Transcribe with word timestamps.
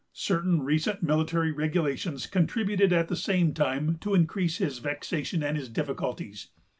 Certain 0.13 0.63
recent 0.63 1.03
military 1.03 1.51
regulations 1.51 2.25
contributed 2.25 2.91
at 2.91 3.07
the 3.07 3.15
same 3.15 3.53
time 3.53 3.99
to 3.99 4.15
increase 4.15 4.57
his 4.57 4.79
vexation 4.79 5.43
and 5.43 5.55
his 5.55 5.69
difficulties. 5.69 6.47